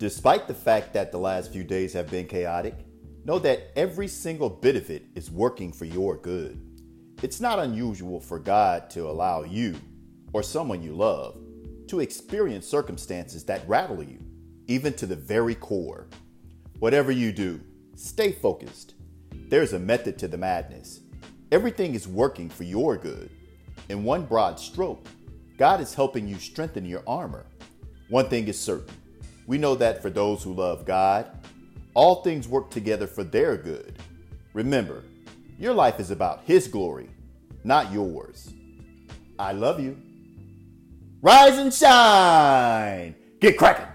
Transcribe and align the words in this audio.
Despite 0.00 0.48
the 0.48 0.54
fact 0.54 0.94
that 0.94 1.12
the 1.12 1.18
last 1.18 1.52
few 1.52 1.62
days 1.62 1.92
have 1.92 2.10
been 2.10 2.26
chaotic, 2.26 2.74
know 3.26 3.38
that 3.40 3.70
every 3.76 4.08
single 4.08 4.48
bit 4.48 4.74
of 4.74 4.88
it 4.88 5.04
is 5.14 5.30
working 5.30 5.74
for 5.74 5.84
your 5.84 6.16
good. 6.16 6.58
It's 7.22 7.38
not 7.38 7.58
unusual 7.58 8.18
for 8.18 8.38
God 8.38 8.88
to 8.92 9.10
allow 9.10 9.42
you 9.42 9.76
or 10.32 10.42
someone 10.42 10.82
you 10.82 10.94
love 10.94 11.36
to 11.88 12.00
experience 12.00 12.66
circumstances 12.66 13.44
that 13.44 13.68
rattle 13.68 14.02
you, 14.02 14.24
even 14.68 14.94
to 14.94 15.04
the 15.04 15.16
very 15.16 15.54
core. 15.54 16.08
Whatever 16.78 17.12
you 17.12 17.30
do, 17.30 17.60
stay 17.94 18.32
focused. 18.32 18.94
There's 19.50 19.74
a 19.74 19.78
method 19.78 20.18
to 20.20 20.28
the 20.28 20.38
madness. 20.38 21.00
Everything 21.52 21.94
is 21.94 22.08
working 22.08 22.48
for 22.48 22.64
your 22.64 22.96
good. 22.96 23.28
In 23.90 24.02
one 24.02 24.24
broad 24.24 24.58
stroke, 24.58 25.06
God 25.58 25.78
is 25.82 25.92
helping 25.92 26.26
you 26.26 26.36
strengthen 26.36 26.86
your 26.86 27.02
armor. 27.06 27.44
One 28.08 28.30
thing 28.30 28.48
is 28.48 28.58
certain 28.58 28.94
we 29.50 29.58
know 29.58 29.74
that 29.74 30.00
for 30.00 30.10
those 30.10 30.44
who 30.44 30.54
love 30.54 30.84
God, 30.84 31.26
all 31.94 32.22
things 32.22 32.46
work 32.46 32.70
together 32.70 33.08
for 33.08 33.24
their 33.24 33.56
good. 33.56 33.98
Remember, 34.52 35.02
your 35.58 35.74
life 35.74 35.98
is 35.98 36.12
about 36.12 36.42
His 36.44 36.68
glory, 36.68 37.10
not 37.64 37.90
yours. 37.90 38.52
I 39.40 39.50
love 39.50 39.80
you. 39.80 40.00
Rise 41.20 41.58
and 41.58 41.74
shine. 41.74 43.16
Get 43.40 43.58
cracking. 43.58 43.89